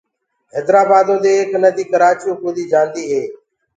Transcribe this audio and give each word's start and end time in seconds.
هيدرآبآدو 0.55 1.15
دي 1.23 1.31
ايڪ 1.39 1.51
نديٚ 1.63 1.89
ڪرآچيو 1.91 2.31
ڪوديٚ 2.41 2.69
جآنٚديٚ 2.71 3.05
هي 3.11 3.23